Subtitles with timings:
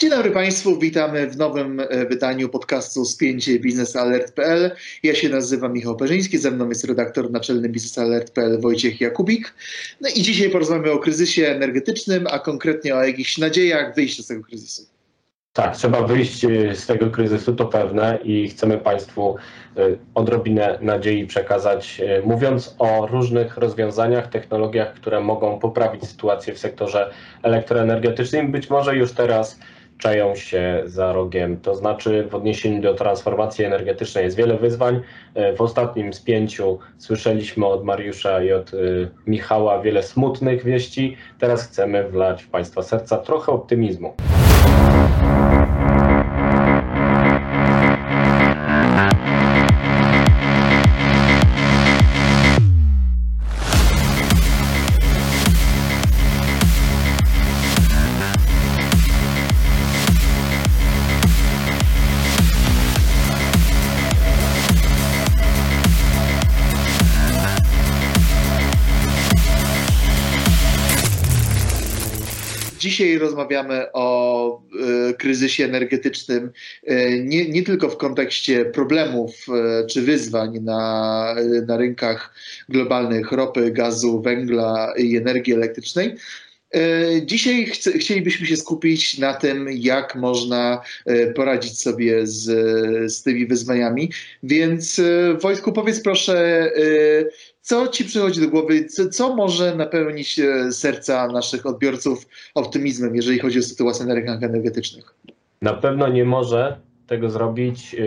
[0.00, 4.70] Dzień dobry Państwu, witamy w nowym e, wydaniu podcastu Spięcie biznesalert.pl.
[5.02, 9.54] Ja się nazywam Michał Perzyński, ze mną jest redaktor naczelny biznesalert.pl Wojciech Jakubik.
[10.00, 14.42] No i dzisiaj porozmawiamy o kryzysie energetycznym, a konkretnie o jakichś nadziejach wyjścia z tego
[14.42, 14.86] kryzysu.
[15.52, 19.36] Tak, trzeba wyjść e, z tego kryzysu, to pewne i chcemy Państwu
[19.76, 19.80] e,
[20.14, 27.10] odrobinę nadziei przekazać, mówiąc o różnych rozwiązaniach, technologiach, które mogą poprawić sytuację w sektorze
[27.42, 28.52] elektroenergetycznym.
[28.52, 29.58] Być może już teraz
[29.98, 31.60] czają się za rogiem.
[31.60, 35.00] To znaczy w odniesieniu do transformacji energetycznej jest wiele wyzwań.
[35.56, 41.16] W ostatnim spięciu słyszeliśmy od Mariusza i od y, Michała wiele smutnych wieści.
[41.38, 44.14] Teraz chcemy wlać w Państwa serca trochę optymizmu.
[72.78, 74.62] Dzisiaj rozmawiamy o
[75.10, 76.50] y, kryzysie energetycznym
[76.90, 81.34] y, nie, nie, tylko w kontekście problemów y, czy wyzwań na,
[81.66, 82.34] na rynkach
[82.68, 86.14] globalnych ropy, gazu, węgla i energii elektrycznej.
[87.24, 90.82] Dzisiaj chce, chcielibyśmy się skupić na tym, jak można
[91.34, 92.44] poradzić sobie z,
[93.12, 94.10] z tymi wyzwaniami.
[94.42, 95.00] Więc
[95.42, 96.70] Wojtku, powiedz proszę,
[97.66, 103.38] co ci przychodzi do głowy, co, co, może napełnić e, serca naszych odbiorców optymizmem, jeżeli
[103.38, 105.14] chodzi o sytuację na rynkach energetycznych?
[105.62, 107.98] Na pewno nie może tego zrobić e,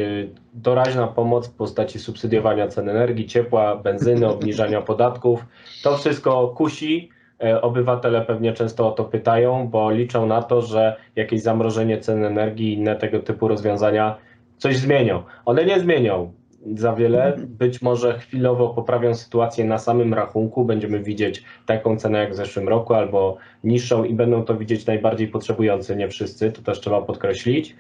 [0.54, 5.46] doraźna pomoc w postaci subsydiowania cen energii, ciepła, benzyny, obniżania podatków.
[5.84, 7.10] To wszystko kusi.
[7.44, 12.26] E, obywatele pewnie często o to pytają, bo liczą na to, że jakieś zamrożenie cen
[12.26, 14.18] energii i inne tego typu rozwiązania
[14.58, 15.24] coś zmienią.
[15.46, 16.34] One nie zmienią
[16.76, 17.38] za wiele.
[17.38, 20.66] Być może chwilowo poprawią sytuację na samym rachunku.
[20.66, 25.28] Będziemy widzieć taką cenę jak w zeszłym roku albo niższą i będą to widzieć najbardziej
[25.28, 27.76] potrzebujący, nie wszyscy, to też trzeba podkreślić.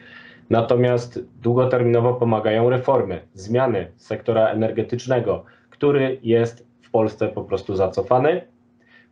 [0.49, 8.41] Natomiast długoterminowo pomagają reformy, zmiany sektora energetycznego, który jest w Polsce po prostu zacofany.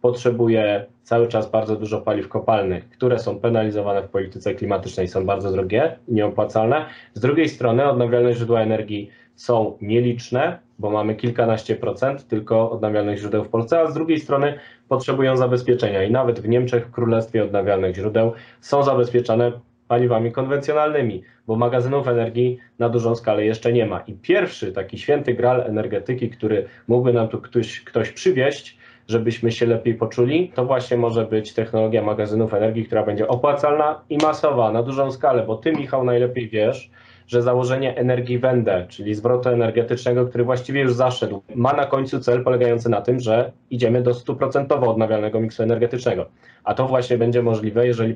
[0.01, 5.51] Potrzebuje cały czas bardzo dużo paliw kopalnych, które są penalizowane w polityce klimatycznej, są bardzo
[5.51, 6.85] drogie nieopłacalne.
[7.13, 13.43] Z drugiej strony odnawialne źródła energii są nieliczne, bo mamy kilkanaście procent tylko odnawialnych źródeł
[13.43, 14.59] w Polsce, a z drugiej strony
[14.89, 19.51] potrzebują zabezpieczenia i nawet w Niemczech, w Królestwie odnawialnych źródeł są zabezpieczane
[19.87, 23.99] paliwami konwencjonalnymi, bo magazynów energii na dużą skalę jeszcze nie ma.
[23.99, 28.77] I pierwszy taki święty gral energetyki, który mógłby nam tu ktoś, ktoś przywieść,
[29.07, 34.17] żebyśmy się lepiej poczuli, to właśnie może być technologia magazynów energii, która będzie opłacalna i
[34.17, 36.91] masowa na dużą skalę, bo ty, Michał, najlepiej wiesz,
[37.27, 42.43] że założenie energii Wende, czyli zwrotu energetycznego, który właściwie już zaszedł, ma na końcu cel
[42.43, 46.25] polegający na tym, że idziemy do stuprocentowo odnawialnego miksu energetycznego.
[46.63, 48.15] A to właśnie będzie możliwe, jeżeli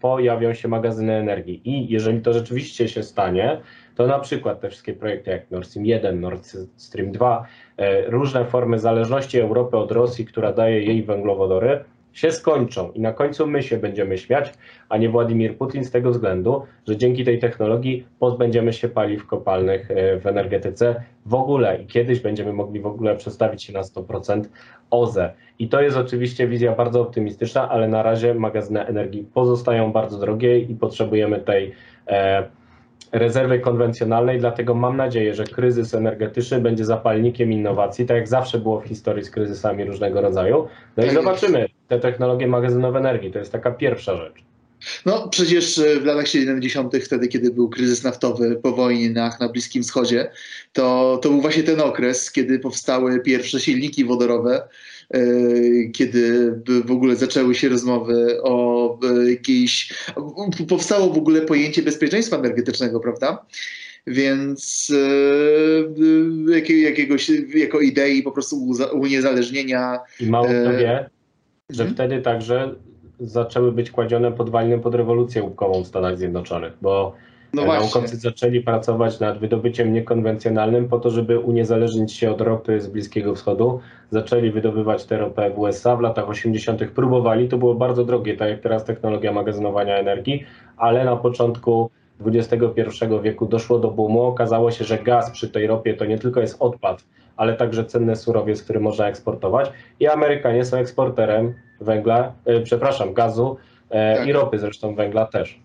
[0.00, 1.60] pojawią się magazyny energii.
[1.64, 3.60] I jeżeli to rzeczywiście się stanie,
[3.94, 7.46] to na przykład te wszystkie projekty jak Nord Stream 1, Nord Stream 2,
[7.76, 12.92] e, różne formy zależności Europy od Rosji, która daje jej węglowodory, się skończą.
[12.92, 14.52] I na końcu my się będziemy śmiać,
[14.88, 19.90] a nie Władimir Putin z tego względu, że dzięki tej technologii pozbędziemy się paliw kopalnych
[19.90, 21.82] e, w energetyce w ogóle.
[21.82, 24.44] I kiedyś będziemy mogli w ogóle przestawić się na 100%
[24.90, 25.32] OZE.
[25.58, 30.58] I to jest oczywiście wizja bardzo optymistyczna, ale na razie magazyny energii pozostają bardzo drogie
[30.58, 31.72] i potrzebujemy tej
[32.08, 32.44] e,
[33.12, 38.80] rezerwy konwencjonalnej, dlatego mam nadzieję, że kryzys energetyczny będzie zapalnikiem innowacji, tak jak zawsze było
[38.80, 40.68] w historii z kryzysami różnego rodzaju.
[40.96, 43.32] No i tak zobaczymy te technologie magazynowe energii.
[43.32, 44.34] To jest taka pierwsza rzecz.
[45.06, 49.48] No przecież e, w latach 70., wtedy, kiedy był kryzys naftowy po wojnie na, na
[49.48, 50.30] Bliskim Wschodzie,
[50.72, 54.68] to, to był właśnie ten okres, kiedy powstały pierwsze silniki wodorowe,
[55.14, 55.20] e,
[55.92, 56.52] kiedy
[56.84, 59.92] w ogóle zaczęły się rozmowy o e, jakiejś.
[60.68, 63.46] Powstało w ogóle pojęcie bezpieczeństwa energetycznego, prawda?
[64.06, 64.92] Więc
[66.84, 69.98] jakiegoś, jako idei po prostu uniezależnienia.
[70.20, 71.10] I mało kto wie,
[71.72, 71.94] że mhm.
[71.94, 72.74] wtedy także
[73.20, 77.14] zaczęły być kładzione podwaliny pod rewolucję łupkową w Stanach Zjednoczonych, bo
[77.54, 82.88] no naukowcy zaczęli pracować nad wydobyciem niekonwencjonalnym po to, żeby uniezależnić się od ropy z
[82.88, 83.80] Bliskiego Wschodu.
[84.10, 86.90] Zaczęli wydobywać tę ropę w USA w latach 80.
[86.94, 90.44] Próbowali, to było bardzo drogie, tak jak teraz technologia magazynowania energii,
[90.76, 91.90] ale na początku
[92.26, 92.84] XXI
[93.22, 94.22] wieku doszło do boomu.
[94.22, 97.04] Okazało się, że gaz przy tej ropie to nie tylko jest odpad,
[97.36, 99.70] ale także cenny surowiec, który można eksportować.
[100.00, 103.56] I Amerykanie są eksporterem węgla, e, przepraszam, gazu
[103.90, 104.28] e, tak.
[104.28, 105.60] i ropy zresztą węgla też.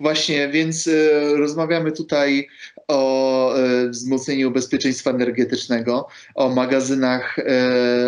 [0.00, 0.90] Właśnie, więc
[1.36, 2.48] rozmawiamy tutaj
[2.88, 3.54] o
[3.88, 7.36] wzmocnieniu bezpieczeństwa energetycznego, o magazynach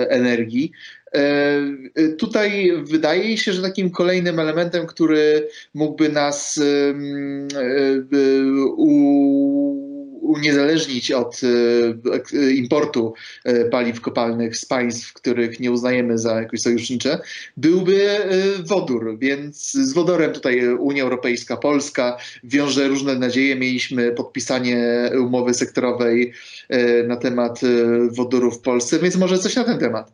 [0.08, 0.72] energii.
[2.18, 6.60] Tutaj wydaje się, że takim kolejnym elementem, który mógłby nas
[10.44, 11.40] uniezależnić od
[12.34, 13.14] e, importu
[13.44, 17.18] e, paliw kopalnych z państw, których nie uznajemy za jakoś sojusznicze,
[17.56, 18.22] byłby e,
[18.62, 19.18] wodór.
[19.18, 23.56] Więc z wodorem tutaj Unia Europejska, Polska wiąże różne nadzieje.
[23.56, 26.32] Mieliśmy podpisanie umowy sektorowej
[27.08, 27.60] na temat
[28.10, 30.12] wodoru w Polsce, więc może coś na ten temat.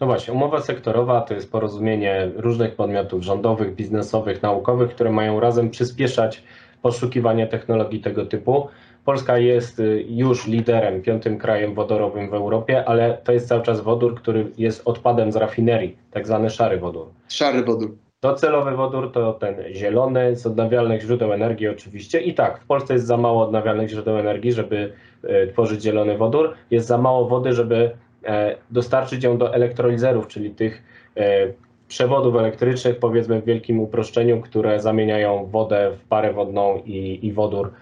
[0.00, 5.70] No właśnie, umowa sektorowa to jest porozumienie różnych podmiotów rządowych, biznesowych, naukowych, które mają razem
[5.70, 6.42] przyspieszać
[6.82, 8.68] poszukiwanie technologii tego typu.
[9.04, 13.80] Polska jest y, już liderem, piątym krajem wodorowym w Europie, ale to jest cały czas
[13.80, 17.06] wodór, który jest odpadem z rafinerii, tak zwany szary wodór.
[17.28, 17.96] Szary wodór.
[18.22, 22.20] Docelowy wodór to ten zielony, z odnawialnych źródeł energii oczywiście.
[22.20, 24.92] I tak, w Polsce jest za mało odnawialnych źródeł energii, żeby
[25.22, 26.54] e, tworzyć zielony wodór.
[26.70, 27.90] Jest za mało wody, żeby
[28.24, 30.82] e, dostarczyć ją do elektrolizerów, czyli tych
[31.16, 31.52] e,
[31.88, 37.72] przewodów elektrycznych, powiedzmy w wielkim uproszczeniu, które zamieniają wodę w parę wodną i, i wodór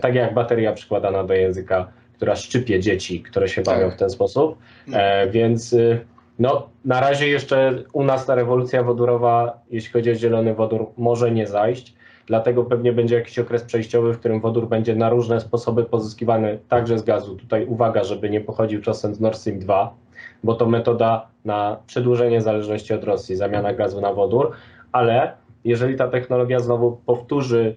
[0.00, 3.94] tak jak bateria przykładana do języka, która szczypie dzieci, które się bawią tak.
[3.94, 4.58] w ten sposób.
[4.92, 6.00] E, więc y,
[6.38, 11.30] no, na razie jeszcze u nas ta rewolucja wodorowa, jeśli chodzi o zielony wodór, może
[11.30, 11.94] nie zajść.
[12.26, 16.98] Dlatego pewnie będzie jakiś okres przejściowy, w którym wodór będzie na różne sposoby pozyskiwany także
[16.98, 17.36] z gazu.
[17.36, 19.94] Tutaj uwaga, żeby nie pochodził czasem z Nord Stream 2,
[20.44, 24.52] bo to metoda na przedłużenie zależności od Rosji, zamiana gazu na wodór,
[24.92, 25.32] ale
[25.64, 27.76] jeżeli ta technologia znowu powtórzy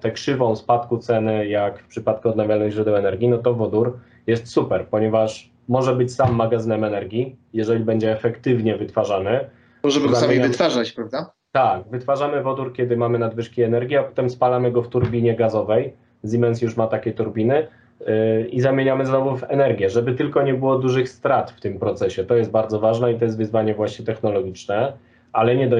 [0.00, 4.86] tę krzywą spadku ceny, jak w przypadku odnawialnych źródeł energii, no to wodór jest super,
[4.86, 9.40] ponieważ może być sam magazynem energii, jeżeli będzie efektywnie wytwarzany.
[9.84, 11.30] Możemy go sami wytwarzać, prawda?
[11.52, 15.92] Tak, wytwarzamy wodór, kiedy mamy nadwyżki energii, a potem spalamy go w turbinie gazowej.
[16.30, 17.68] Siemens już ma takie turbiny
[18.00, 22.24] yy, i zamieniamy znowu w energię, żeby tylko nie było dużych strat w tym procesie.
[22.24, 24.92] To jest bardzo ważne i to jest wyzwanie właśnie technologiczne,
[25.32, 25.76] ale nie, do,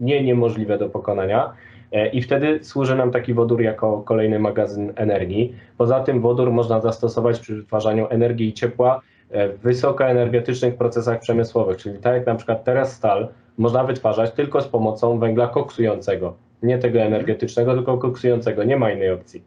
[0.00, 1.52] nie niemożliwe do pokonania.
[1.92, 5.54] E, I wtedy służy nam taki wodór jako kolejny magazyn energii.
[5.78, 9.00] Poza tym wodór można zastosować przy wytwarzaniu energii i ciepła
[9.34, 13.28] w wysokoenergetycznych procesach przemysłowych, czyli tak jak na przykład teraz stal
[13.58, 16.36] można wytwarzać tylko z pomocą węgla koksującego.
[16.62, 18.64] Nie tego energetycznego, tylko koksującego.
[18.64, 19.42] Nie ma innej opcji.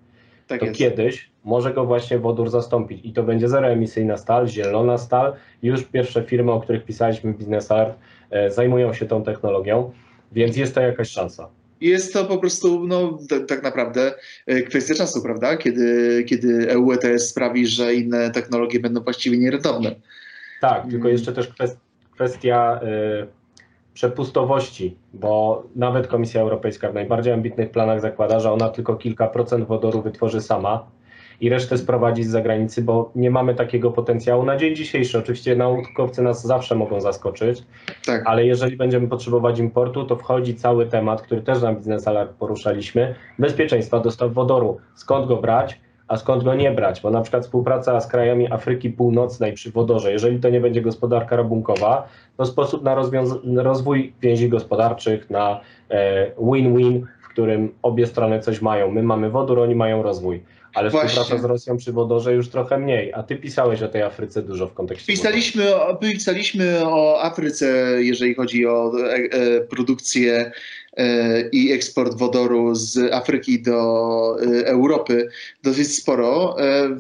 [0.47, 0.77] Tak to jest.
[0.77, 5.33] kiedyś może go właśnie wodór zastąpić i to będzie zeroemisyjna stal, zielona stal.
[5.63, 7.97] Już pierwsze firmy, o których pisaliśmy w Business Art,
[8.29, 9.91] e, zajmują się tą technologią,
[10.31, 11.49] więc jest to jakaś szansa
[11.81, 14.13] jest to po prostu no, tak naprawdę
[14.45, 15.57] e, kwestia czasu, prawda?
[15.57, 19.95] Kiedy, kiedy EU ETS sprawi, że inne technologie będą właściwie nierentowne.
[20.61, 21.11] Tak, tylko mm.
[21.11, 21.49] jeszcze też
[22.11, 22.79] kwestia
[23.23, 23.27] y,
[23.93, 29.67] przepustowości, bo nawet Komisja Europejska w najbardziej ambitnych planach zakłada, że ona tylko kilka procent
[29.67, 30.87] wodoru wytworzy sama
[31.41, 35.19] i resztę sprowadzić z zagranicy, bo nie mamy takiego potencjału na dzień dzisiejszy.
[35.19, 37.63] Oczywiście naukowcy nas zawsze mogą zaskoczyć,
[38.05, 38.23] tak.
[38.25, 43.15] ale jeżeli będziemy potrzebować importu, to wchodzi cały temat, który też na Biznes Alert poruszaliśmy,
[43.39, 44.77] bezpieczeństwa dostaw wodoru.
[44.95, 45.79] Skąd go brać?
[46.07, 50.11] a skąd go nie brać, bo na przykład współpraca z krajami Afryki Północnej przy wodorze,
[50.11, 52.83] jeżeli to nie będzie gospodarka rabunkowa, to sposób
[53.43, 55.59] na rozwój więzi gospodarczych, na
[55.89, 58.91] e, win-win, w którym obie strony coś mają.
[58.91, 60.43] My mamy wodór, oni mają rozwój.
[60.75, 61.09] Ale Właśnie.
[61.09, 63.13] współpraca z Rosją przy wodorze już trochę mniej.
[63.13, 65.13] A ty pisałeś o tej Afryce dużo w kontekście.
[65.13, 67.67] Pisaliśmy, o, pisaliśmy o Afryce,
[67.99, 70.51] jeżeli chodzi o e, e, produkcję
[71.51, 75.29] i eksport wodoru z Afryki do e, Europy
[75.63, 76.55] dosyć sporo.
[76.59, 76.97] E,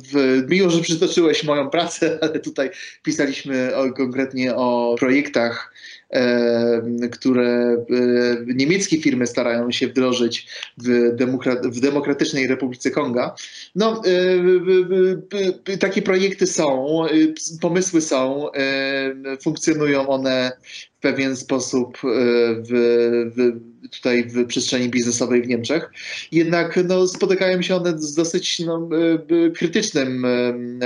[0.49, 2.69] miło, że przytoczyłeś moją pracę, ale tutaj
[3.03, 5.73] pisaliśmy o, konkretnie o projektach
[7.11, 7.77] które e,
[8.55, 10.47] niemieckie firmy starają się wdrożyć
[10.77, 13.35] w, demokra w Demokratycznej Republice Konga.
[13.75, 14.01] No,
[15.79, 17.01] takie projekty są,
[17.61, 18.49] pomysły są,
[19.41, 20.51] funkcjonują one
[20.97, 22.71] w pewien sposób w,
[23.35, 23.59] w,
[23.91, 25.91] tutaj w przestrzeni biznesowej w Niemczech.
[26.31, 28.89] Jednak no, spotykają się one z dosyć no,
[29.55, 30.25] krytycznym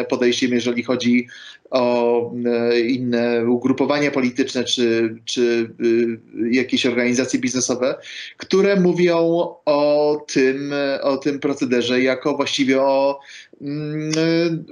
[0.10, 1.27] podejściem, jeżeli chodzi
[1.70, 5.42] o e, inne ugrupowania polityczne czy, czy
[5.82, 6.20] y,
[6.52, 7.96] jakieś organizacje biznesowe,
[8.38, 9.18] które mówią
[9.66, 13.20] o tym, o tym procederze jako właściwie o
[13.62, 14.12] mm,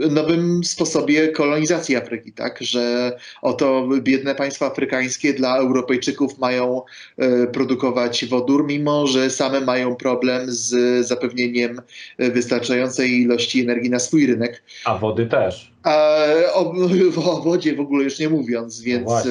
[0.10, 2.58] nowym sposobie kolonizacji Afryki, tak?
[2.62, 3.12] Że
[3.42, 6.82] oto biedne państwa afrykańskie dla Europejczyków mają
[7.18, 11.82] e, produkować wodór, mimo że same mają problem z zapewnieniem
[12.20, 14.64] wystarczającej ilości energii na swój rynek.
[14.86, 15.77] A wody też.
[15.88, 16.74] A o,
[17.32, 19.08] o wodzie w ogóle już nie mówiąc, więc.
[19.10, 19.22] No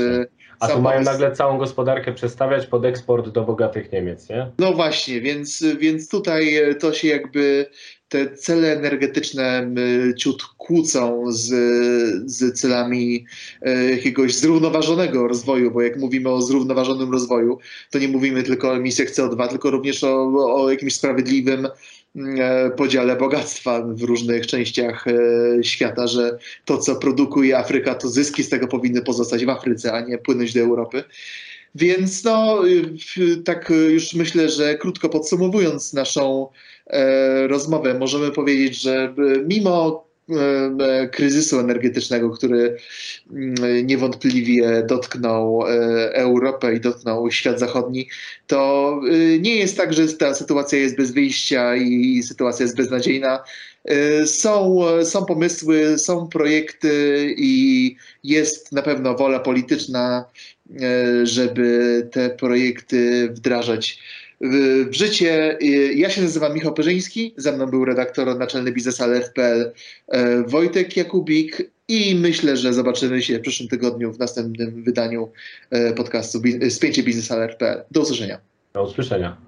[0.61, 4.51] A tu mają nagle całą gospodarkę przestawiać pod eksport do bogatych Niemiec, nie?
[4.59, 7.67] No właśnie, więc, więc tutaj to się jakby
[8.09, 9.71] te cele energetyczne
[10.19, 11.47] ciut kłócą z,
[12.31, 13.27] z celami
[13.63, 17.59] e, jakiegoś zrównoważonego rozwoju, bo jak mówimy o zrównoważonym rozwoju,
[17.91, 21.69] to nie mówimy tylko o emisjach CO2, tylko również o, o jakimś sprawiedliwym
[22.17, 28.43] e, podziale bogactwa w różnych częściach e, świata, że to, co produkuje Afryka, to zyski
[28.43, 31.05] z tego powinny pozostać w Afryce, a nie płynąć do Europy.
[31.75, 32.63] Więc no,
[33.45, 36.49] tak już myślę, że krótko podsumowując naszą
[37.47, 39.15] rozmowę, możemy powiedzieć, że
[39.47, 40.07] mimo
[40.81, 42.77] e, kryzysu energetycznego, który
[43.31, 45.71] mm, niewątpliwie dotknął e,
[46.15, 48.09] Europę i dotknął świat zachodni,
[48.47, 49.01] to
[49.41, 53.43] nie jest tak, że ta sytuacja jest bez wyjścia i sytuacja jest beznadziejna.
[54.25, 60.25] Są, są pomysły, są projekty i jest na pewno wola polityczna,
[61.23, 63.99] żeby te projekty wdrażać
[64.41, 65.59] w życie.
[65.95, 69.73] Ja się nazywam Michał Perzyński, ze mną był redaktor naczelny biznesalert.pl
[70.09, 75.33] e, Wojtek Jakubik i myślę, że zobaczymy się w przyszłym tygodniu w następnym wydaniu
[75.71, 77.83] e, podcastu Spięcie Biznesalert.pl.
[77.91, 78.39] Do usłyszenia.
[78.75, 79.46] Do usłyszenia.